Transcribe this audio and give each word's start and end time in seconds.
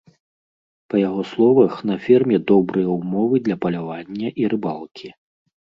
Па 0.93 1.01
яго 1.01 1.21
словах, 1.33 1.73
на 1.91 1.99
ферме 2.07 2.37
добрыя 2.53 2.89
ўмовы 2.99 3.35
для 3.47 3.57
палявання 3.63 4.27
і 4.45 4.53
рыбалкі. 4.57 5.07